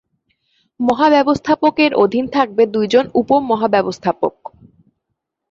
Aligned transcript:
মহাব্যবস্থাপক 0.79 1.75
এর 1.79 1.91
অধিনে 1.95 2.29
থাকবে 2.29 2.63
দুইজন 2.67 3.05
উপ-মহাব্যবস্থাপক। 3.13 4.35